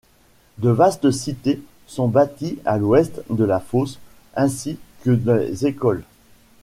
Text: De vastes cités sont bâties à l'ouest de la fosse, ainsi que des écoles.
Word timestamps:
De 0.57 0.71
vastes 0.71 1.11
cités 1.11 1.61
sont 1.85 2.07
bâties 2.07 2.57
à 2.65 2.79
l'ouest 2.79 3.21
de 3.29 3.43
la 3.45 3.59
fosse, 3.59 3.99
ainsi 4.35 4.79
que 5.03 5.11
des 5.11 5.67
écoles. 5.67 6.03